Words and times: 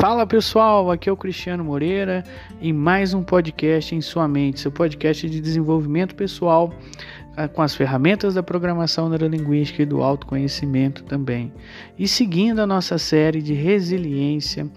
Fala 0.00 0.26
pessoal, 0.26 0.90
aqui 0.90 1.10
é 1.10 1.12
o 1.12 1.16
Cristiano 1.16 1.62
Moreira 1.62 2.24
em 2.58 2.72
mais 2.72 3.12
um 3.12 3.22
podcast 3.22 3.94
em 3.94 4.00
sua 4.00 4.26
mente, 4.26 4.58
seu 4.58 4.72
podcast 4.72 5.28
de 5.28 5.42
desenvolvimento 5.42 6.14
pessoal 6.14 6.72
ah, 7.36 7.46
com 7.46 7.60
as 7.60 7.74
ferramentas 7.74 8.32
da 8.32 8.42
programação 8.42 9.10
neurolinguística 9.10 9.82
e 9.82 9.84
do 9.84 10.02
autoconhecimento 10.02 11.04
também. 11.04 11.52
E 11.98 12.08
seguindo 12.08 12.60
a 12.60 12.66
nossa 12.66 12.96
série 12.96 13.42
de 13.42 13.52
resiliência, 13.52 14.70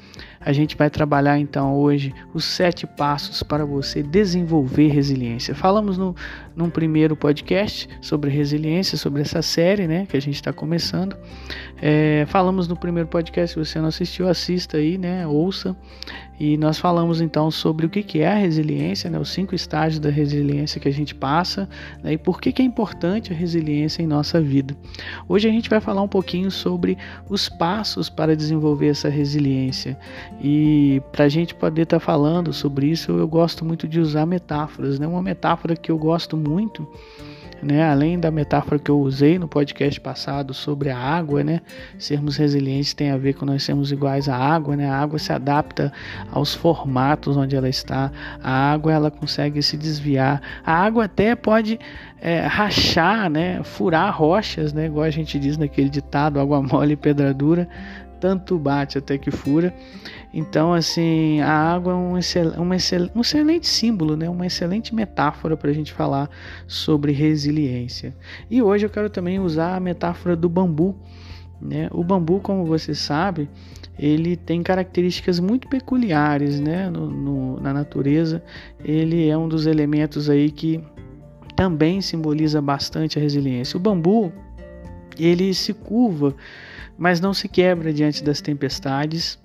a 0.45 0.51
gente 0.51 0.75
vai 0.75 0.89
trabalhar 0.89 1.39
então 1.39 1.75
hoje 1.75 2.13
os 2.33 2.43
sete 2.43 2.85
passos 2.85 3.43
para 3.43 3.65
você 3.65 4.03
desenvolver 4.03 4.89
resiliência. 4.89 5.55
Falamos 5.55 5.97
no, 5.97 6.15
num 6.55 6.69
primeiro 6.69 7.15
podcast 7.15 7.87
sobre 8.01 8.29
resiliência, 8.29 8.97
sobre 8.97 9.21
essa 9.21 9.41
série 9.41 9.87
né, 9.87 10.05
que 10.05 10.17
a 10.17 10.21
gente 10.21 10.35
está 10.35 10.51
começando. 10.51 11.15
É, 11.81 12.25
falamos 12.27 12.67
no 12.67 12.75
primeiro 12.75 13.09
podcast, 13.09 13.53
se 13.53 13.59
você 13.59 13.79
não 13.79 13.87
assistiu, 13.87 14.27
assista 14.27 14.77
aí, 14.77 14.97
né, 14.97 15.27
ouça. 15.27 15.75
E 16.39 16.57
nós 16.57 16.79
falamos 16.79 17.21
então 17.21 17.51
sobre 17.51 17.85
o 17.85 17.89
que 17.89 18.19
é 18.19 18.27
a 18.27 18.35
resiliência, 18.35 19.09
né, 19.09 19.19
os 19.19 19.29
cinco 19.29 19.53
estágios 19.53 19.99
da 19.99 20.09
resiliência 20.09 20.79
que 20.79 20.87
a 20.87 20.91
gente 20.91 21.13
passa 21.13 21.69
né, 22.03 22.13
e 22.13 22.17
por 22.17 22.41
que, 22.41 22.51
que 22.51 22.61
é 22.61 22.65
importante 22.65 23.31
a 23.31 23.35
resiliência 23.35 24.01
em 24.01 24.07
nossa 24.07 24.41
vida. 24.41 24.75
Hoje 25.27 25.47
a 25.47 25.51
gente 25.51 25.69
vai 25.69 25.79
falar 25.79 26.01
um 26.01 26.07
pouquinho 26.07 26.49
sobre 26.49 26.97
os 27.29 27.47
passos 27.47 28.09
para 28.09 28.35
desenvolver 28.35 28.87
essa 28.87 29.09
resiliência. 29.09 29.97
E 30.41 31.01
para 31.11 31.25
a 31.25 31.29
gente 31.29 31.55
poder 31.55 31.83
estar 31.83 31.99
tá 31.99 32.05
falando 32.05 32.51
sobre 32.51 32.87
isso, 32.87 33.11
eu 33.11 33.27
gosto 33.27 33.63
muito 33.63 33.87
de 33.87 33.99
usar 33.99 34.25
metáforas. 34.25 34.99
Né? 34.99 35.07
Uma 35.07 35.21
metáfora 35.21 35.75
que 35.75 35.91
eu 35.91 35.97
gosto 35.97 36.35
muito 36.35 36.87
né? 37.63 37.89
Além 37.89 38.19
da 38.19 38.29
metáfora 38.29 38.77
que 38.77 38.91
eu 38.91 38.99
usei 38.99 39.39
no 39.39 39.47
podcast 39.47 39.99
passado 39.99 40.53
sobre 40.53 40.89
a 40.89 40.97
água, 40.97 41.43
né? 41.43 41.61
Sermos 41.97 42.35
resilientes 42.35 42.93
tem 42.93 43.09
a 43.09 43.17
ver 43.17 43.33
com 43.33 43.45
nós 43.45 43.63
sermos 43.63 43.91
iguais 43.91 44.27
à 44.27 44.35
água, 44.35 44.75
né? 44.75 44.89
A 44.89 44.97
água 44.97 45.17
se 45.17 45.31
adapta 45.31 45.91
aos 46.31 46.53
formatos 46.53 47.37
onde 47.37 47.55
ela 47.55 47.69
está. 47.69 48.11
A 48.43 48.71
água 48.71 48.91
ela 48.91 49.09
consegue 49.09 49.61
se 49.63 49.77
desviar. 49.77 50.41
A 50.65 50.73
água 50.73 51.05
até 51.05 51.35
pode 51.35 51.79
é, 52.21 52.41
rachar, 52.41 53.29
né? 53.29 53.63
Furar 53.63 54.15
rochas, 54.15 54.73
né? 54.73 54.85
Igual 54.85 55.05
a 55.05 55.11
gente 55.11 55.39
diz 55.39 55.57
naquele 55.57 55.89
ditado, 55.89 56.39
água 56.39 56.61
mole 56.61 56.93
e 56.93 56.97
pedra 56.97 57.33
dura 57.33 57.67
tanto 58.23 58.57
bate 58.57 58.97
até 58.97 59.17
que 59.17 59.29
fura. 59.29 59.75
Então, 60.33 60.73
assim, 60.73 61.41
a 61.41 61.51
água 61.51 61.91
é 61.91 61.95
um, 61.97 62.17
excel, 62.17 62.53
um, 62.57 62.73
excel, 62.73 63.09
um 63.13 63.19
excelente 63.19 63.67
símbolo, 63.67 64.15
né? 64.15 64.29
uma 64.29 64.45
excelente 64.45 64.95
metáfora 64.95 65.57
para 65.57 65.69
a 65.69 65.73
gente 65.73 65.91
falar 65.91 66.29
sobre 66.65 67.11
resiliência. 67.11 68.15
E 68.49 68.61
hoje 68.61 68.85
eu 68.85 68.89
quero 68.89 69.09
também 69.09 69.41
usar 69.41 69.75
a 69.75 69.79
metáfora 69.81 70.37
do 70.37 70.47
bambu. 70.47 70.95
Né? 71.61 71.89
O 71.91 72.01
bambu, 72.01 72.39
como 72.39 72.63
você 72.63 72.95
sabe, 72.95 73.49
ele 73.99 74.37
tem 74.37 74.63
características 74.63 75.37
muito 75.41 75.67
peculiares 75.67 76.61
né? 76.61 76.89
No, 76.89 77.07
no, 77.07 77.59
na 77.59 77.73
natureza. 77.73 78.41
Ele 78.81 79.27
é 79.27 79.37
um 79.37 79.49
dos 79.49 79.65
elementos 79.65 80.29
aí 80.29 80.49
que 80.49 80.81
também 81.57 81.99
simboliza 81.99 82.61
bastante 82.61 83.19
a 83.19 83.21
resiliência. 83.21 83.75
O 83.75 83.81
bambu, 83.81 84.31
ele 85.17 85.53
se 85.53 85.73
curva 85.73 86.35
mas 86.97 87.19
não 87.19 87.33
se 87.33 87.47
quebra 87.47 87.91
diante 87.91 88.23
das 88.23 88.41
tempestades 88.41 89.39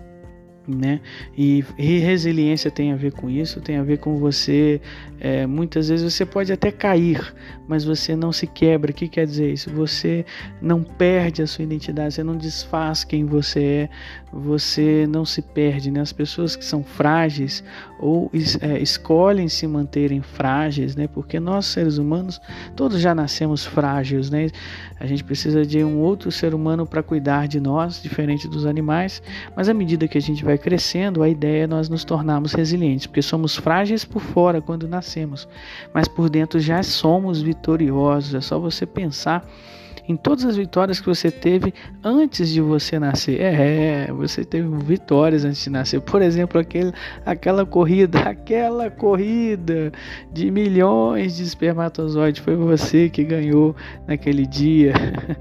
né? 0.68 1.00
E, 1.36 1.64
e, 1.78 1.98
resiliência 1.98 2.70
tem 2.70 2.92
a 2.92 2.96
ver 2.96 3.12
com 3.12 3.30
isso, 3.30 3.60
tem 3.60 3.78
a 3.78 3.82
ver 3.82 3.98
com 3.98 4.16
você. 4.18 4.80
É, 5.18 5.46
muitas 5.46 5.88
vezes 5.88 6.12
você 6.12 6.24
pode 6.24 6.52
até 6.52 6.70
cair, 6.70 7.34
mas 7.66 7.84
você 7.84 8.14
não 8.14 8.30
se 8.30 8.46
quebra. 8.46 8.90
O 8.90 8.94
que 8.94 9.08
quer 9.08 9.26
dizer 9.26 9.52
isso? 9.52 9.70
Você 9.70 10.24
não 10.60 10.82
perde 10.82 11.42
a 11.42 11.46
sua 11.46 11.64
identidade, 11.64 12.14
você 12.14 12.22
não 12.22 12.36
desfaz 12.36 13.02
quem 13.02 13.24
você 13.24 13.60
é, 13.60 13.88
você 14.32 15.06
não 15.08 15.24
se 15.24 15.40
perde. 15.40 15.90
Né? 15.90 16.00
As 16.00 16.12
pessoas 16.12 16.54
que 16.54 16.64
são 16.64 16.84
frágeis 16.84 17.64
ou 17.98 18.30
é, 18.60 18.78
escolhem 18.78 19.48
se 19.48 19.66
manterem 19.66 20.20
frágeis, 20.20 20.94
né? 20.94 21.08
Porque 21.08 21.40
nós 21.40 21.66
seres 21.66 21.98
humanos 21.98 22.40
todos 22.76 23.00
já 23.00 23.14
nascemos 23.14 23.64
frágeis, 23.64 24.30
né? 24.30 24.48
A 25.00 25.06
gente 25.06 25.24
precisa 25.24 25.64
de 25.64 25.82
um 25.82 25.98
outro 25.98 26.30
ser 26.30 26.54
humano 26.54 26.84
para 26.84 27.02
cuidar 27.02 27.46
de 27.46 27.60
nós, 27.60 28.02
diferente 28.02 28.48
dos 28.48 28.66
animais. 28.66 29.22
Mas 29.56 29.68
à 29.68 29.74
medida 29.74 30.08
que 30.08 30.18
a 30.18 30.20
gente 30.20 30.44
vai 30.44 30.57
crescendo, 30.58 31.22
a 31.22 31.28
ideia 31.28 31.64
é 31.64 31.66
nós 31.66 31.88
nos 31.88 32.04
tornarmos 32.04 32.52
resilientes, 32.52 33.06
porque 33.06 33.22
somos 33.22 33.56
frágeis 33.56 34.04
por 34.04 34.20
fora 34.20 34.60
quando 34.60 34.88
nascemos, 34.88 35.48
mas 35.94 36.06
por 36.08 36.28
dentro 36.28 36.58
já 36.60 36.82
somos 36.82 37.40
vitoriosos. 37.40 38.34
É 38.34 38.40
só 38.40 38.58
você 38.58 38.84
pensar 38.84 39.48
em 40.08 40.16
todas 40.16 40.46
as 40.46 40.56
vitórias 40.56 40.98
que 41.00 41.06
você 41.06 41.30
teve 41.30 41.74
antes 42.02 42.48
de 42.48 42.62
você 42.62 42.98
nascer. 42.98 43.40
É, 43.40 44.10
você 44.10 44.42
teve 44.42 44.66
vitórias 44.82 45.44
antes 45.44 45.62
de 45.62 45.70
nascer. 45.70 46.00
Por 46.00 46.22
exemplo, 46.22 46.58
aquele, 46.58 46.92
aquela 47.26 47.66
corrida, 47.66 48.20
aquela 48.24 48.90
corrida 48.90 49.92
de 50.32 50.50
milhões 50.50 51.36
de 51.36 51.42
espermatozoides. 51.42 52.42
Foi 52.42 52.56
você 52.56 53.10
que 53.10 53.22
ganhou 53.22 53.76
naquele 54.06 54.46
dia. 54.46 54.94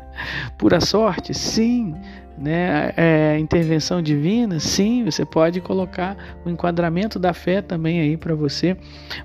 Pura 0.59 0.81
sorte? 0.81 1.33
Sim 1.33 1.95
né, 2.37 2.93
é, 2.95 3.37
intervenção 3.39 4.01
divina, 4.01 4.59
sim, 4.59 5.03
você 5.03 5.25
pode 5.25 5.59
colocar 5.59 6.15
o 6.45 6.49
enquadramento 6.49 7.17
da 7.17 7.33
fé 7.33 7.61
também 7.61 7.99
aí 7.99 8.15
para 8.15 8.35
você, 8.35 8.77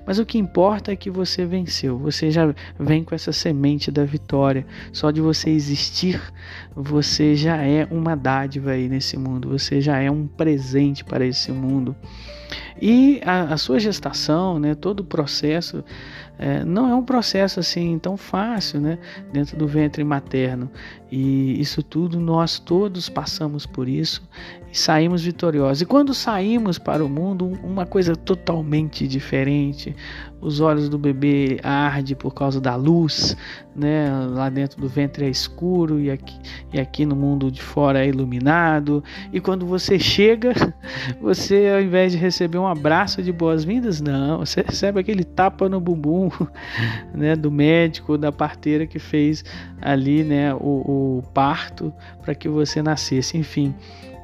mas 0.05 0.17
o 0.17 0.25
que 0.25 0.37
importa 0.37 0.91
é 0.91 0.95
que 0.95 1.11
você 1.11 1.45
venceu, 1.45 1.97
você 1.97 2.31
já 2.31 2.53
vem 2.79 3.03
com 3.03 3.13
essa 3.13 3.31
semente 3.31 3.91
da 3.91 4.03
vitória, 4.03 4.65
só 4.91 5.11
de 5.11 5.21
você 5.21 5.51
existir, 5.51 6.19
você 6.75 7.35
já 7.35 7.57
é 7.57 7.87
uma 7.91 8.15
dádiva 8.15 8.71
aí 8.71 8.89
nesse 8.89 9.17
mundo, 9.17 9.49
você 9.49 9.79
já 9.79 9.99
é 9.99 10.09
um 10.09 10.25
presente 10.25 11.03
para 11.03 11.25
esse 11.25 11.51
mundo. 11.51 11.95
E 12.81 13.21
a, 13.23 13.53
a 13.53 13.57
sua 13.57 13.79
gestação, 13.79 14.59
né, 14.59 14.75
todo 14.75 15.01
o 15.01 15.03
processo, 15.05 15.83
é, 16.37 16.63
não 16.63 16.89
é 16.89 16.95
um 16.95 17.03
processo 17.03 17.59
assim 17.59 17.97
tão 17.99 18.17
fácil 18.17 18.81
né, 18.81 18.97
dentro 19.31 19.57
do 19.57 19.67
ventre 19.67 20.03
materno. 20.03 20.69
E 21.11 21.61
isso 21.61 21.83
tudo 21.83 22.19
nós 22.19 22.57
todos 22.57 23.07
passamos 23.07 23.67
por 23.67 23.87
isso 23.87 24.27
e 24.71 24.75
saímos 24.75 25.23
vitoriosos. 25.23 25.83
E 25.83 25.85
quando 25.85 26.11
saímos 26.11 26.79
para 26.79 27.05
o 27.05 27.07
mundo, 27.07 27.51
uma 27.63 27.85
coisa 27.85 28.15
totalmente 28.15 29.07
diferente. 29.07 29.95
Os 30.41 30.59
olhos 30.59 30.89
do 30.89 30.97
bebê 30.97 31.59
ardem 31.63 32.15
por 32.15 32.33
causa 32.33 32.59
da 32.59 32.75
luz, 32.75 33.37
né? 33.75 34.09
Lá 34.31 34.49
dentro 34.49 34.81
do 34.81 34.89
ventre 34.89 35.25
é 35.25 35.29
escuro 35.29 35.99
e 35.99 36.09
aqui, 36.09 36.37
e 36.73 36.79
aqui 36.79 37.05
no 37.05 37.15
mundo 37.15 37.51
de 37.51 37.61
fora 37.61 38.03
é 38.03 38.09
iluminado. 38.09 39.03
E 39.31 39.39
quando 39.39 39.67
você 39.67 39.99
chega, 39.99 40.53
você 41.21 41.71
ao 41.73 41.81
invés 41.81 42.11
de 42.11 42.17
receber 42.17 42.57
um 42.57 42.67
abraço 42.67 43.21
de 43.21 43.31
boas-vindas, 43.31 44.01
não, 44.01 44.39
você 44.39 44.61
recebe 44.61 44.99
aquele 44.99 45.23
tapa 45.23 45.69
no 45.69 45.79
bumbum, 45.79 46.22
né? 47.13 47.35
Do 47.35 47.51
médico, 47.51 48.17
da 48.17 48.31
parteira 48.31 48.85
que 48.85 48.99
fez 48.99 49.43
ali, 49.81 50.23
né? 50.23 50.53
O, 50.53 51.19
o 51.19 51.23
parto 51.33 51.93
para 52.21 52.35
que 52.35 52.47
você 52.47 52.81
nascesse. 52.81 53.37
Enfim, 53.37 53.73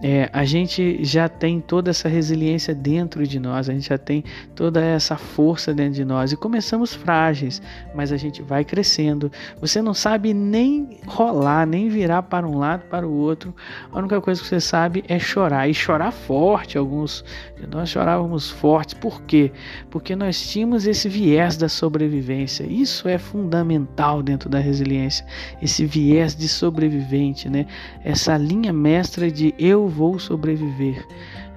é, 0.02 0.30
a 0.32 0.46
gente 0.46 1.04
já 1.04 1.28
tem 1.28 1.60
toda 1.60 1.90
essa 1.90 2.08
resiliência 2.08 2.74
dentro 2.74 3.28
de 3.28 3.40
nós, 3.40 3.70
a 3.70 3.74
gente 3.74 3.90
já 3.90 3.98
tem 3.98 4.24
toda 4.56 4.82
essa 4.82 5.18
força 5.18 5.74
dentro 5.74 5.94
de 5.94 6.06
nós 6.06 6.32
e 6.32 6.38
começamos 6.38 6.94
frágeis, 6.94 7.62
mas 7.94 8.12
a 8.12 8.18
gente 8.18 8.42
vai 8.42 8.64
crescendo. 8.64 9.30
Você 9.60 9.82
não 9.82 9.94
sabe 9.94 10.34
nem 10.34 10.98
rolar, 11.06 11.66
nem 11.66 11.90
virar 11.90 12.24
para 12.24 12.48
um 12.48 12.58
lado 12.58 12.84
para 12.90 13.06
o 13.06 13.12
outro. 13.12 13.54
A 13.92 14.00
única 14.00 14.22
coisa 14.22 14.42
que 14.42 14.48
você 14.48 14.62
sabe 14.62 15.04
é 15.08 15.20
chorar 15.20 15.68
e 15.68 15.74
chorar 15.74 16.12
forte. 16.12 16.78
Alguns 16.78 17.26
de 17.60 17.68
nós 17.68 17.90
chorávamos 17.90 18.50
fortes, 18.50 18.94
por 18.94 19.22
quê? 19.24 19.52
Porque 19.90 20.16
nós 20.16 20.40
tínhamos 20.50 20.88
esse 20.88 21.10
viés 21.10 21.58
da 21.58 21.68
sobrevivência. 21.68 22.64
Isso 22.64 23.10
é 23.10 23.18
fundamental 23.18 24.24
dentro 24.24 24.50
da 24.50 24.60
resiliência, 24.60 25.26
esse 25.62 25.86
viés 25.86 26.36
de 26.36 26.48
sobrevivente, 26.48 27.50
né? 27.50 27.66
Essa 28.04 28.38
linha 28.38 28.72
mestra 28.72 29.30
de 29.30 29.54
eu 29.60 29.89
vou 29.90 30.20
sobreviver 30.20 31.06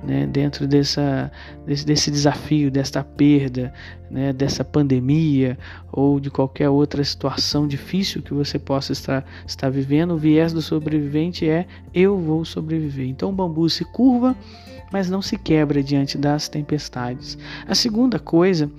né, 0.03 0.27
dentro 0.27 0.67
dessa, 0.67 1.31
desse, 1.65 1.87
desse, 1.87 2.11
desafio, 2.11 2.71
desta 2.71 3.05
perda, 3.05 3.73
né, 4.11 4.33
dessa 4.33 4.65
pandemia 4.65 5.57
ou 5.93 6.19
de 6.19 6.31
qualquer 6.31 6.69
outra 6.69 7.05
situação 7.05 7.69
difícil 7.69 8.23
que 8.23 8.35
você 8.35 8.59
possa 8.59 8.93
estar, 8.93 9.25
estar 9.47 9.71
vivendo. 9.71 10.15
O 10.15 10.19
viés 10.19 10.53
do 10.53 10.61
sobrevivente 10.61 11.49
é 11.49 11.67
eu 11.95 12.19
vou 12.19 12.45
sobreviver. 12.45 13.07
Então 13.07 13.31
o 13.31 13.33
bambu 13.33 13.69
se 13.71 13.85
curva, 13.85 14.37
mas 14.93 15.09
não 15.09 15.23
se 15.23 15.37
quebra 15.37 15.83
diante 15.83 16.19
das 16.19 16.49
tempestades. 16.49 17.39
A 17.67 17.75
segunda 17.75 18.19
coisa 18.19 18.71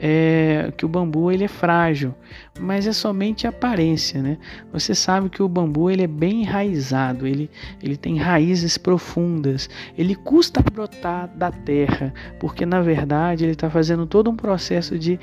é 0.00 0.72
que 0.76 0.86
o 0.86 0.88
bambu 0.88 1.30
ele 1.30 1.44
é 1.44 1.48
frágil, 1.48 2.14
mas 2.58 2.86
é 2.86 2.92
somente 2.92 3.46
aparência, 3.46 4.22
né? 4.22 4.38
Você 4.72 4.94
sabe 4.94 5.28
que 5.28 5.42
o 5.42 5.48
bambu 5.48 5.90
ele 5.90 6.02
é 6.02 6.06
bem 6.06 6.42
enraizado, 6.42 7.26
ele, 7.26 7.50
ele 7.82 7.96
tem 7.96 8.16
raízes 8.16 8.78
profundas, 8.78 9.68
ele 9.96 10.14
custa 10.14 10.62
brotar 10.62 11.28
da 11.34 11.50
terra, 11.50 12.14
porque 12.38 12.64
na 12.64 12.80
verdade 12.80 13.44
ele 13.44 13.52
está 13.52 13.68
fazendo 13.68 14.06
todo 14.06 14.30
um 14.30 14.36
processo 14.36 14.98
de 14.98 15.18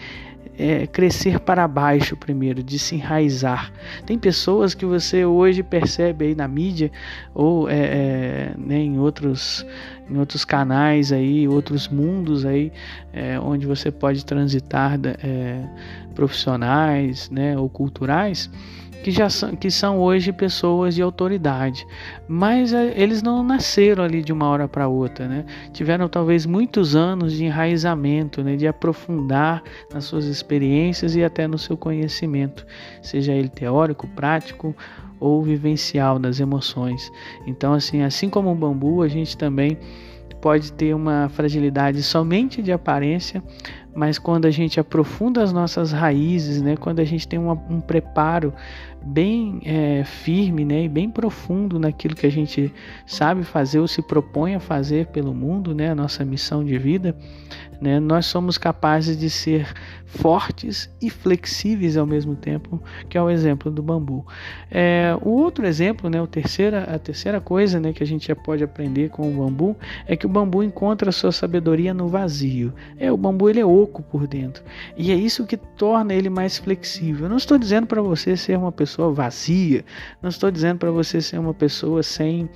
é, 0.58 0.88
crescer 0.88 1.40
para 1.40 1.68
baixo 1.68 2.16
primeiro, 2.16 2.64
de 2.64 2.80
se 2.80 2.96
enraizar. 2.96 3.72
Tem 4.06 4.18
pessoas 4.18 4.74
que 4.74 4.86
você 4.86 5.26
hoje 5.26 5.64
percebe 5.64 6.26
aí 6.26 6.36
na 6.36 6.48
mídia 6.48 6.92
ou 7.34 7.70
é, 7.70 7.76
é, 7.76 8.54
né, 8.58 8.78
em 8.78 9.00
outros 9.00 9.66
em 10.08 10.20
outros 10.20 10.46
canais 10.46 11.12
aí, 11.12 11.48
outros 11.48 11.88
mundos 11.88 12.46
aí, 12.46 12.72
é, 13.12 13.40
onde 13.40 13.66
você 13.66 13.90
pode 13.90 14.24
transitar 14.24 15.00
é, 15.04 15.68
profissionais, 16.14 17.28
né, 17.32 17.58
ou 17.58 17.68
culturais 17.68 18.52
que 19.06 19.12
já 19.12 19.30
são, 19.30 19.56
que 19.56 19.70
são 19.70 20.00
hoje 20.00 20.34
pessoas 20.34 20.96
de 20.96 21.02
autoridade, 21.04 21.86
mas 22.28 22.74
é, 22.74 22.92
eles 23.00 23.22
não 23.22 23.44
nasceram 23.44 24.04
ali 24.04 24.24
de 24.24 24.34
uma 24.34 24.48
hora 24.48 24.68
para 24.68 24.88
outra, 24.88 25.28
né? 25.28 25.46
Tiveram 25.72 26.10
talvez 26.10 26.44
muitos 26.48 26.96
anos 26.96 27.34
de 27.34 27.46
enraizamento, 27.46 28.44
né? 28.44 28.56
De 28.56 28.66
aprofundar 28.66 29.62
nas 29.94 30.06
suas 30.06 30.26
experiências 30.26 31.16
e 31.16 31.24
até 31.24 31.48
no 31.48 31.60
seu 31.60 31.78
conhecimento, 31.78 32.66
seja 33.00 33.32
ele 33.32 33.48
teórico, 33.48 34.08
prático 34.08 34.76
ou 35.20 35.44
vivencial 35.44 36.18
das 36.18 36.40
emoções. 36.40 37.12
Então, 37.46 37.74
assim, 37.74 38.02
assim 38.02 38.28
como 38.28 38.52
o 38.52 38.56
bambu, 38.56 39.04
a 39.04 39.08
gente 39.08 39.38
também 39.38 39.78
pode 40.46 40.72
ter 40.74 40.94
uma 40.94 41.28
fragilidade 41.30 42.04
somente 42.04 42.62
de 42.62 42.72
aparência, 42.72 43.44
mas 43.96 44.20
quando 44.20 44.46
a 44.46 44.52
gente 44.52 44.80
aprofunda 44.80 45.42
as 45.42 45.52
nossas 45.52 45.92
raízes, 45.92 46.62
né, 46.62 46.78
quando 46.78 47.00
a 47.00 47.04
gente 47.04 47.28
tem 47.28 47.40
uma, 47.40 47.54
um 47.68 47.82
preparo 47.82 48.54
bem 49.04 49.60
é, 49.66 50.04
firme 50.04 50.64
né, 50.64 50.84
e 50.84 50.88
bem 50.88 51.10
profundo 51.10 51.80
naquilo 51.80 52.14
que 52.14 52.28
a 52.28 52.32
gente 52.32 52.72
sabe 53.08 53.44
fazer 53.44 53.80
ou 53.80 53.88
se 53.88 54.04
propõe 54.04 54.54
a 54.54 54.60
fazer 54.60 55.08
pelo 55.08 55.34
mundo, 55.34 55.74
né, 55.74 55.90
a 55.90 55.96
nossa 55.96 56.24
missão 56.24 56.64
de 56.64 56.78
vida, 56.78 57.18
né, 57.82 58.00
nós 58.00 58.26
somos 58.26 58.58
capazes 58.58 59.18
de 59.18 59.30
ser 59.30 59.68
fortes 60.06 60.90
e 61.02 61.10
flexíveis 61.10 61.98
ao 61.98 62.06
mesmo 62.06 62.36
tempo, 62.36 62.82
que 63.10 63.18
é 63.18 63.22
o 63.22 63.30
exemplo 63.30 63.72
do 63.72 63.84
bambu. 63.84 64.26
É, 64.72 65.16
o 65.22 65.30
outro 65.30 65.66
exemplo, 65.66 66.10
né, 66.10 66.22
o 66.22 66.28
terceira, 66.28 66.84
a 66.84 66.98
terceira 66.98 67.42
coisa 67.42 67.80
né, 67.80 67.92
que 67.92 68.02
a 68.02 68.06
gente 68.06 68.34
pode 68.36 68.64
aprender 68.64 69.10
com 69.10 69.30
o 69.30 69.46
bambu 69.46 69.76
é 70.08 70.16
que 70.16 70.26
o 70.26 70.30
bambu 70.30 70.64
encontra 70.64 71.12
sua 71.12 71.32
sabedoria 71.32 71.94
no 71.94 72.08
vazio. 72.08 72.74
É, 72.98 73.12
o 73.12 73.18
bambu 73.18 73.50
ele 73.50 73.60
é 73.60 73.66
oco 73.66 74.02
por 74.04 74.28
dentro 74.28 74.64
e 74.96 75.12
é 75.12 75.16
isso 75.16 75.46
que 75.46 75.58
torna 75.58 76.14
ele 76.14 76.30
mais 76.30 76.58
flexível. 76.58 77.28
Não 77.28 77.38
estou 77.38 77.58
dizendo 77.58 77.88
para 77.88 78.02
você 78.02 78.38
ser 78.38 78.58
uma 78.58 78.72
pessoa 78.72 79.12
vazia, 79.12 79.84
não 80.22 80.30
estou 80.30 80.50
dizendo 80.50 80.80
para 80.80 80.92
você 80.92 81.22
ser 81.22 81.40
uma 81.40 81.54
pessoa 81.54 82.02
sem 82.04 82.50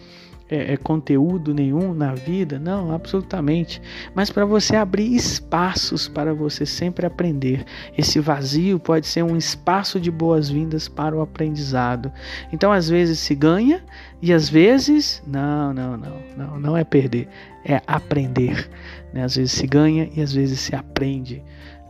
é, 0.49 0.73
é, 0.73 0.77
conteúdo 0.77 1.53
nenhum 1.53 1.93
na 1.93 2.15
vida, 2.15 2.57
não, 2.57 2.91
absolutamente. 2.91 3.81
Mas 4.15 4.31
para 4.31 4.45
você 4.45 4.75
abrir 4.75 5.15
espaços 5.15 6.07
para 6.07 6.33
você 6.33 6.65
sempre 6.65 7.05
aprender. 7.05 7.63
Esse 7.97 8.19
vazio 8.19 8.79
pode 8.79 9.05
ser 9.05 9.23
um 9.23 9.37
espaço 9.37 9.99
de 9.99 10.09
boas-vindas 10.09 10.87
para 10.87 11.15
o 11.15 11.21
aprendizado. 11.21 12.11
Então, 12.51 12.71
às 12.71 12.89
vezes 12.89 13.19
se 13.19 13.35
ganha 13.35 13.83
e 14.21 14.33
às 14.33 14.49
vezes 14.49 15.21
não, 15.27 15.73
não, 15.73 15.97
não, 15.97 16.17
não, 16.35 16.59
não 16.59 16.77
é 16.77 16.83
perder, 16.83 17.27
é 17.63 17.81
aprender. 17.85 18.69
Né? 19.13 19.23
Às 19.23 19.35
vezes 19.35 19.51
se 19.51 19.67
ganha 19.67 20.09
e 20.15 20.21
às 20.21 20.33
vezes 20.33 20.59
se 20.59 20.75
aprende. 20.75 21.43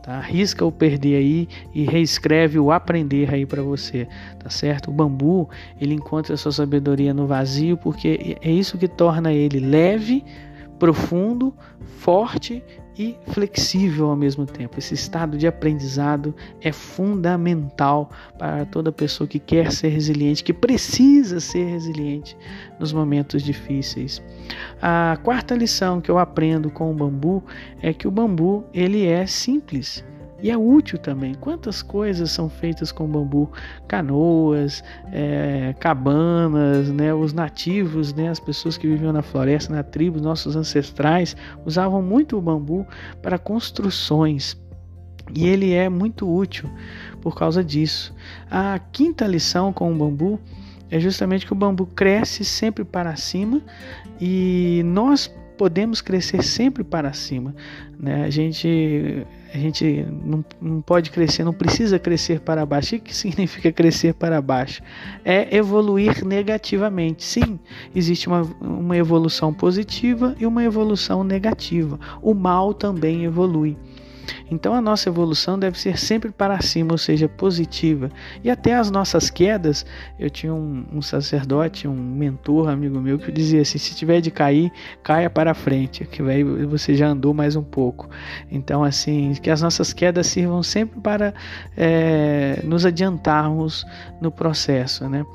Tá? 0.09 0.15
Arrisca 0.15 0.65
o 0.65 0.71
perder 0.71 1.17
aí 1.17 1.47
e 1.71 1.83
reescreve 1.83 2.57
o 2.57 2.71
aprender 2.71 3.31
aí 3.31 3.45
para 3.45 3.61
você, 3.61 4.07
tá 4.39 4.49
certo? 4.49 4.89
O 4.89 4.91
bambu, 4.91 5.47
ele 5.79 5.93
encontra 5.93 6.33
a 6.33 6.37
sua 6.37 6.51
sabedoria 6.51 7.13
no 7.13 7.27
vazio 7.27 7.77
porque 7.77 8.35
é 8.41 8.49
isso 8.49 8.75
que 8.75 8.87
torna 8.87 9.31
ele 9.31 9.59
leve, 9.59 10.25
profundo, 10.79 11.53
forte 11.99 12.63
e 12.99 13.17
flexível 13.27 14.09
ao 14.09 14.15
mesmo 14.17 14.45
tempo. 14.45 14.77
Esse 14.77 14.93
estado 14.93 15.37
de 15.37 15.47
aprendizado 15.47 16.35
é 16.61 16.73
fundamental 16.73 18.11
para 18.37 18.65
toda 18.65 18.91
pessoa 18.91 19.25
que 19.25 19.39
quer 19.39 19.71
ser 19.71 19.87
resiliente, 19.87 20.43
que 20.43 20.51
precisa 20.51 21.39
ser 21.39 21.63
resiliente 21.63 22.35
nos 22.77 22.91
momentos 22.91 23.41
difíceis. 23.41 24.21
A 24.81 25.17
quarta 25.23 25.55
lição 25.55 26.01
que 26.01 26.11
eu 26.11 26.19
aprendo 26.19 26.69
com 26.69 26.91
o 26.91 26.93
bambu 26.93 27.41
é 27.81 27.93
que 27.93 28.05
o 28.05 28.11
bambu 28.11 28.65
ele 28.73 29.05
é 29.05 29.25
simples 29.25 30.03
e 30.41 30.49
é 30.49 30.57
útil 30.57 30.97
também. 30.97 31.33
Quantas 31.33 31.81
coisas 31.81 32.31
são 32.31 32.49
feitas 32.49 32.91
com 32.91 33.07
bambu? 33.07 33.51
Canoas, 33.87 34.83
é, 35.11 35.75
cabanas, 35.79 36.89
né? 36.89 37.13
Os 37.13 37.33
nativos, 37.33 38.13
né? 38.13 38.29
As 38.29 38.39
pessoas 38.39 38.77
que 38.77 38.87
viviam 38.87 39.11
na 39.11 39.21
floresta, 39.21 39.73
na 39.73 39.83
tribo, 39.83 40.19
nossos 40.21 40.55
ancestrais 40.55 41.35
usavam 41.65 42.01
muito 42.01 42.37
o 42.37 42.41
bambu 42.41 42.87
para 43.21 43.37
construções. 43.37 44.57
E 45.33 45.47
ele 45.47 45.73
é 45.73 45.89
muito 45.89 46.27
útil 46.27 46.69
por 47.21 47.35
causa 47.35 47.63
disso. 47.63 48.15
A 48.49 48.79
quinta 48.79 49.27
lição 49.27 49.71
com 49.71 49.91
o 49.91 49.95
bambu 49.95 50.39
é 50.89 50.99
justamente 50.99 51.45
que 51.45 51.53
o 51.53 51.55
bambu 51.55 51.85
cresce 51.85 52.43
sempre 52.43 52.83
para 52.83 53.15
cima 53.15 53.61
e 54.19 54.81
nós 54.85 55.31
podemos 55.59 55.99
crescer 55.99 56.41
sempre 56.41 56.85
para 56.85 57.11
cima. 57.11 57.53
Né? 57.99 58.23
A 58.23 58.29
gente, 58.29 59.27
a 59.53 59.57
gente 59.57 60.07
não, 60.23 60.45
não 60.61 60.81
pode 60.81 61.11
crescer, 61.11 61.43
não 61.43 61.51
precisa 61.51 61.99
crescer 61.99 62.39
para 62.39 62.65
baixo. 62.65 62.95
O 62.95 62.99
que 63.01 63.13
significa 63.13 63.69
crescer 63.69 64.13
para 64.13 64.41
baixo? 64.41 64.81
É 65.25 65.53
evoluir 65.53 66.25
negativamente. 66.25 67.25
Sim, 67.25 67.59
existe 67.93 68.29
uma, 68.29 68.43
uma 68.61 68.95
evolução 68.95 69.53
positiva 69.53 70.33
e 70.39 70.45
uma 70.45 70.63
evolução 70.63 71.25
negativa. 71.25 71.99
O 72.21 72.33
mal 72.33 72.73
também 72.73 73.25
evolui. 73.25 73.75
Então 74.49 74.73
a 74.73 74.81
nossa 74.81 75.09
evolução 75.09 75.57
deve 75.57 75.79
ser 75.79 75.97
sempre 75.97 76.31
para 76.31 76.59
cima, 76.61 76.91
ou 76.91 76.97
seja, 76.97 77.27
positiva. 77.27 78.09
E 78.43 78.49
até 78.49 78.75
as 78.75 78.89
nossas 78.91 79.29
quedas, 79.29 79.85
eu 80.19 80.29
tinha 80.29 80.53
um, 80.53 80.85
um 80.91 81.01
sacerdote, 81.01 81.87
um 81.87 81.95
mentor, 81.95 82.69
amigo 82.69 82.99
meu, 82.99 83.17
que 83.17 83.31
dizia 83.31 83.61
assim: 83.61 83.77
se 83.77 83.95
tiver 83.95 84.21
de 84.21 84.31
cair, 84.31 84.71
caia 85.03 85.29
para 85.29 85.53
frente, 85.53 86.05
que 86.05 86.21
vai, 86.21 86.43
você 86.43 86.93
já 86.93 87.07
andou 87.07 87.33
mais 87.33 87.55
um 87.55 87.63
pouco. 87.63 88.09
Então, 88.51 88.83
assim, 88.83 89.33
que 89.41 89.49
as 89.49 89.61
nossas 89.61 89.93
quedas 89.93 90.27
sirvam 90.27 90.63
sempre 90.63 90.99
para 90.99 91.33
é, 91.77 92.59
nos 92.63 92.85
adiantarmos 92.85 93.85
no 94.21 94.31
processo. 94.31 95.07
Né? 95.09 95.25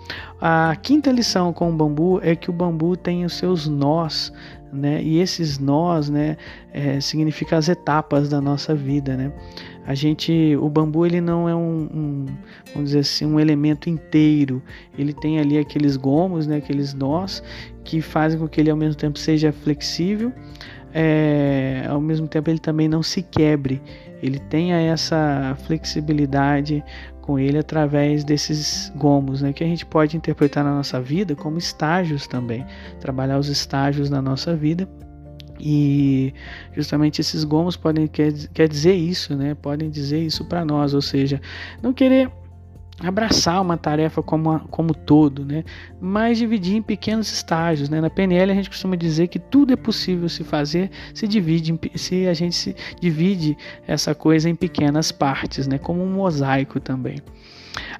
A 0.41 0.77
quinta 0.81 1.11
lição 1.11 1.53
com 1.53 1.71
o 1.71 1.73
bambu 1.73 2.21
é 2.23 2.37
que 2.37 2.51
o 2.51 2.53
bambu 2.53 2.97
tem 2.97 3.25
os 3.25 3.35
seus 3.35 3.67
nós 3.67 4.33
né? 4.75 5.03
E 5.03 5.21
esses 5.21 5.59
nós, 5.59 6.11
né, 6.11 6.37
é, 6.73 7.01
significa 7.01 7.57
as 7.57 7.69
etapas 7.69 8.29
da 8.29 8.41
nossa 8.41 8.75
vida, 8.75 9.17
né? 9.17 9.33
A 9.87 9.95
gente, 9.95 10.57
o 10.57 10.69
bambu 10.69 11.05
ele 11.05 11.21
não 11.21 11.49
é 11.49 11.55
um, 11.55 11.89
um, 11.95 12.27
vamos 12.73 12.91
dizer 12.91 13.01
assim, 13.01 13.27
um 13.27 13.39
elemento 13.39 13.89
inteiro. 13.91 14.63
Ele 14.99 15.13
tem 15.13 15.39
ali 15.39 15.59
aqueles 15.59 15.97
gomos, 15.97 16.47
né, 16.47 16.57
aqueles 16.57 16.95
nós 16.95 17.43
que 17.85 18.01
fazem 18.01 18.39
com 18.39 18.49
que 18.49 18.61
ele 18.61 18.71
ao 18.71 18.77
mesmo 18.77 18.97
tempo 18.97 19.19
seja 19.19 19.53
flexível, 19.53 20.33
é, 20.93 21.85
ao 21.89 22.01
mesmo 22.01 22.27
tempo 22.27 22.49
ele 22.49 22.59
também 22.59 22.89
não 22.89 23.03
se 23.03 23.23
quebre. 23.23 23.81
Ele 24.23 24.39
tenha 24.39 24.81
essa 24.81 25.55
flexibilidade 25.67 26.83
com 27.25 27.39
ele 27.39 27.57
através 27.57 28.23
desses 28.23 28.93
gomos, 28.95 29.41
né, 29.41 29.51
que 29.51 29.65
a 29.65 29.67
gente 29.67 29.87
pode 29.87 30.15
interpretar 30.15 30.63
na 30.63 30.75
nossa 30.75 31.01
vida 31.01 31.35
como 31.35 31.57
estágios 31.57 32.27
também, 32.27 32.67
trabalhar 33.01 33.39
os 33.39 33.49
estágios 33.49 34.11
na 34.11 34.21
nossa 34.21 34.55
vida. 34.55 34.87
E 35.59 36.35
justamente 36.75 37.23
esses 37.23 37.43
gomos 37.43 37.79
podem 37.79 38.07
quer, 38.07 38.31
quer 38.53 38.69
dizer 38.69 38.93
isso, 38.93 39.35
né? 39.35 39.55
Podem 39.55 39.89
dizer 39.89 40.21
isso 40.21 40.45
para 40.45 40.65
nós, 40.65 40.93
ou 40.93 41.01
seja, 41.01 41.41
não 41.81 41.95
querer 41.95 42.31
abraçar 43.01 43.61
uma 43.61 43.77
tarefa 43.77 44.23
como, 44.23 44.61
como 44.71 44.95
todo, 44.95 45.45
né? 45.45 45.65
mas 46.01 46.39
dividir 46.39 46.77
em 46.77 46.83
pequenos 46.83 47.33
estágios. 47.33 47.89
Né? 47.89 48.01
Na 48.01 48.09
PNL 48.09 48.53
a 48.53 48.55
gente 48.55 48.71
costuma 48.71 48.97
dizer 48.97 49.29
que 49.29 49.39
tudo 49.39 49.73
é 49.73 49.77
possível 49.77 50.29
se 50.29 50.45
fazer 50.45 50.91
se 51.13 51.27
divide, 51.27 51.79
se 51.97 52.27
a 52.27 52.35
gente 52.35 52.55
se 52.55 52.77
divide 53.01 53.57
essa 53.87 54.15
coisa 54.15 54.49
em 54.49 54.55
pequenas 54.55 55.11
partes, 55.11 55.67
né? 55.67 55.79
como 55.79 56.03
um 56.03 56.13
mosaico 56.13 56.79
também. 56.79 57.17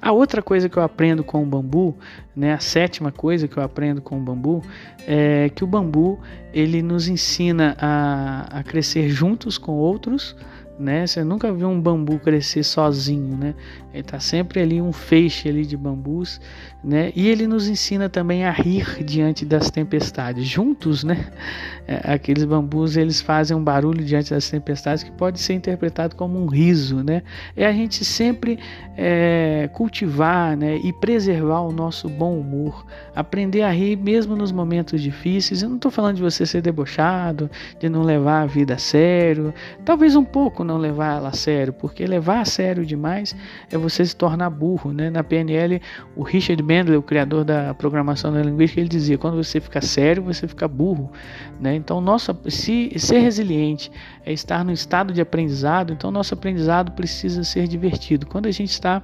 A 0.01 0.11
outra 0.11 0.41
coisa 0.41 0.69
que 0.69 0.77
eu 0.77 0.83
aprendo 0.83 1.23
com 1.23 1.43
o 1.43 1.45
bambu, 1.45 1.97
né, 2.35 2.53
a 2.53 2.59
sétima 2.59 3.11
coisa 3.11 3.47
que 3.47 3.57
eu 3.57 3.63
aprendo 3.63 4.01
com 4.01 4.17
o 4.17 4.21
bambu, 4.21 4.61
é 5.05 5.49
que 5.49 5.63
o 5.63 5.67
bambu 5.67 6.19
ele 6.53 6.81
nos 6.81 7.07
ensina 7.07 7.75
a, 7.79 8.59
a 8.59 8.63
crescer 8.63 9.09
juntos 9.09 9.57
com 9.57 9.73
outros, 9.73 10.35
né? 10.77 11.07
Você 11.07 11.23
nunca 11.23 11.51
viu 11.51 11.69
um 11.69 11.79
bambu 11.79 12.19
crescer 12.19 12.63
sozinho, 12.63 13.37
né? 13.37 13.55
Ele 13.93 14.01
está 14.01 14.19
sempre 14.19 14.59
ali 14.59 14.81
um 14.81 14.91
feixe 14.91 15.47
ali 15.47 15.65
de 15.65 15.77
bambus, 15.77 16.41
né? 16.83 17.13
E 17.15 17.29
ele 17.29 17.47
nos 17.47 17.67
ensina 17.67 18.09
também 18.09 18.43
a 18.45 18.51
rir 18.51 19.03
diante 19.03 19.45
das 19.45 19.71
tempestades, 19.71 20.45
juntos, 20.45 21.03
né? 21.03 21.25
É, 21.87 22.15
aqueles 22.15 22.43
bambus 22.43 22.97
eles 22.97 23.21
fazem 23.21 23.55
um 23.55 23.63
barulho 23.63 24.03
diante 24.03 24.31
das 24.31 24.49
tempestades 24.49 25.03
que 25.03 25.11
pode 25.11 25.39
ser 25.39 25.53
interpretado 25.53 26.15
como 26.15 26.43
um 26.43 26.47
riso, 26.47 27.03
né? 27.03 27.21
É 27.55 27.63
a 27.63 27.71
gente 27.71 28.03
sempre 28.03 28.57
é, 28.97 29.69
cultivar, 29.71 30.57
né? 30.57 30.77
E 30.77 30.91
preservar 30.91 31.61
o 31.61 31.71
nosso 31.71 32.09
bom 32.09 32.39
humor, 32.39 32.83
aprender 33.15 33.61
a 33.61 33.69
rir 33.69 33.97
mesmo 33.97 34.35
nos 34.35 34.51
momentos 34.51 34.99
difíceis. 34.99 35.61
Eu 35.61 35.69
não 35.69 35.75
estou 35.75 35.91
falando 35.91 36.15
de 36.15 36.23
você 36.23 36.43
ser 36.43 36.63
debochado, 36.63 37.51
de 37.79 37.87
não 37.87 38.01
levar 38.01 38.41
a 38.41 38.45
vida 38.47 38.73
a 38.73 38.79
sério, 38.79 39.53
talvez 39.85 40.15
um 40.15 40.25
pouco 40.25 40.63
não 40.65 40.77
levar 40.77 41.17
ela 41.17 41.29
a 41.29 41.33
sério, 41.33 41.71
porque 41.71 42.05
levar 42.05 42.41
a 42.41 42.45
sério 42.45 42.85
demais 42.85 43.35
é 43.71 43.77
você 43.77 44.05
se 44.05 44.15
tornar 44.15 44.49
burro, 44.49 44.91
né? 44.91 45.09
Na 45.09 45.23
PNL, 45.23 45.81
o 46.15 46.23
Richard 46.23 46.61
Bandler, 46.61 46.99
o 46.99 47.03
criador 47.03 47.45
da 47.45 47.73
programação 47.73 48.33
da 48.33 48.41
linguística, 48.41 48.81
ele 48.81 48.89
dizia: 48.89 49.17
quando 49.17 49.41
você 49.41 49.61
fica 49.61 49.81
sério, 49.81 50.23
você 50.23 50.47
fica 50.47 50.67
burro, 50.67 51.11
né? 51.59 51.75
Então, 51.75 52.01
nossa, 52.01 52.37
se 52.49 52.91
ser 52.97 53.19
resiliente 53.19 53.91
é 54.25 54.33
estar 54.33 54.65
no 54.65 54.71
estado 54.71 55.13
de 55.13 55.21
aprendizado, 55.21 55.93
então 55.93 56.11
nosso 56.11 56.33
aprendizado 56.33 56.91
precisa 56.91 57.43
ser 57.43 57.67
divertido. 57.67 58.25
Quando 58.25 58.47
a 58.47 58.51
gente 58.51 58.71
está 58.71 59.01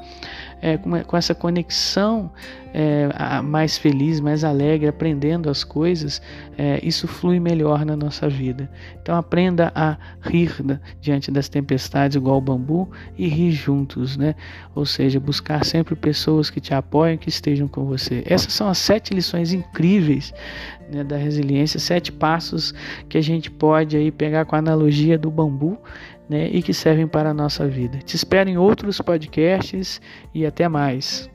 é, 0.61 0.77
com, 0.77 1.17
essa 1.17 1.33
conexão 1.33 2.31
é, 2.73 3.41
mais 3.41 3.77
feliz, 3.77 4.19
mais 4.19 4.43
alegre, 4.43 4.87
aprendendo 4.87 5.49
as 5.49 5.63
coisas, 5.63 6.21
é, 6.57 6.79
isso 6.83 7.07
flui 7.07 7.39
melhor 7.39 7.83
na 7.85 7.95
nossa 7.95 8.29
vida. 8.29 8.69
Então 9.01 9.15
aprenda 9.17 9.71
a 9.75 9.97
rir 10.21 10.53
diante 11.01 11.31
das 11.31 11.49
tempestades, 11.49 12.15
igual 12.15 12.37
o 12.37 12.41
bambu, 12.41 12.89
e 13.17 13.27
rir 13.27 13.51
juntos, 13.51 14.15
né? 14.15 14.35
Ou 14.75 14.85
seja, 14.85 15.19
buscar 15.19 15.65
sempre 15.65 15.95
pessoas 15.95 16.49
que 16.49 16.61
te 16.61 16.73
apoiem, 16.73 17.17
que 17.17 17.29
estejam 17.29 17.67
com 17.67 17.85
você. 17.85 18.23
Essas 18.25 18.53
são 18.53 18.69
as 18.69 18.77
sete 18.77 19.13
lições 19.13 19.51
incríveis 19.51 20.33
né, 20.91 21.03
da 21.03 21.17
resiliência, 21.17 21.79
sete 21.79 22.11
passos 22.11 22.73
que 23.09 23.17
a 23.17 23.21
gente 23.21 23.49
pode 23.49 23.97
aí 23.97 24.11
pegar 24.11 24.45
com 24.45 24.55
a 24.55 24.59
analogia 24.59 25.17
do 25.17 25.31
bambu 25.31 25.77
né, 26.31 26.49
e 26.49 26.63
que 26.63 26.73
servem 26.73 27.05
para 27.05 27.31
a 27.31 27.33
nossa 27.33 27.67
vida. 27.67 27.97
Te 27.97 28.15
espero 28.15 28.49
em 28.49 28.57
outros 28.57 29.01
podcasts 29.01 30.01
e 30.33 30.45
até 30.45 30.69
mais. 30.69 31.29